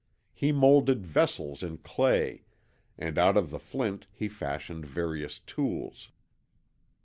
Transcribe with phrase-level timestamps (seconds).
[0.33, 2.45] He moulded vessels in clay,
[2.97, 6.09] and out of the flint he fashioned various tools.